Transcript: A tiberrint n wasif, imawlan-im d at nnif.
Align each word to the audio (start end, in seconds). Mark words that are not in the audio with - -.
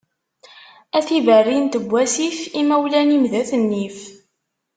A 0.97 0.99
tiberrint 1.07 1.79
n 1.81 1.83
wasif, 1.91 2.37
imawlan-im 2.61 3.25
d 3.31 3.33
at 3.41 3.49
nnif. 3.61 3.99